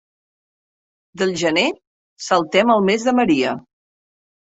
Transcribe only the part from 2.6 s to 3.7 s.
al mes de Maria.